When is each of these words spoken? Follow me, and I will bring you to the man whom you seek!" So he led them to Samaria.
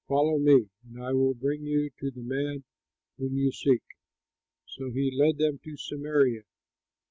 Follow 0.07 0.39
me, 0.39 0.65
and 0.83 1.03
I 1.03 1.13
will 1.13 1.35
bring 1.35 1.61
you 1.61 1.91
to 1.99 2.09
the 2.09 2.23
man 2.23 2.63
whom 3.19 3.37
you 3.37 3.51
seek!" 3.51 3.83
So 4.65 4.89
he 4.89 5.11
led 5.15 5.37
them 5.37 5.59
to 5.63 5.77
Samaria. 5.77 6.41